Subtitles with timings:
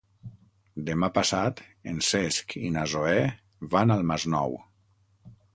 [0.87, 1.61] Demà passat
[1.93, 3.15] en Cesc i na Zoè
[3.77, 4.61] van al Masnou.